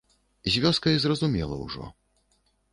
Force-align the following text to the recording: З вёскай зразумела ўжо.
З 0.53 0.63
вёскай 0.63 0.97
зразумела 1.05 1.61
ўжо. 1.65 1.83